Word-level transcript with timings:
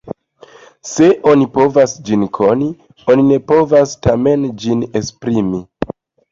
Se 0.91 1.09
oni 1.31 1.47
povas 1.57 1.93
ĝin 2.07 2.25
koni, 2.39 2.71
oni 3.15 3.29
ne 3.29 3.39
povas 3.53 3.95
tamen 4.09 4.51
ĝin 4.67 4.85
esprimi. 5.05 5.65